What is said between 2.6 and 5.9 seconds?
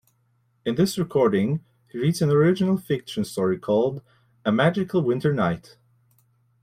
fiction story called "A Magical Winter Night".